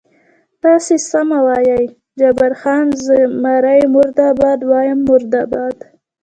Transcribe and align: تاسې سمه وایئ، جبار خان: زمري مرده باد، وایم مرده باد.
تاسې 0.63 0.95
سمه 1.11 1.39
وایئ، 1.47 1.83
جبار 2.19 2.53
خان: 2.61 2.85
زمري 3.05 3.81
مرده 3.93 4.27
باد، 4.39 4.59
وایم 4.69 4.99
مرده 5.07 5.41
باد. 5.53 5.77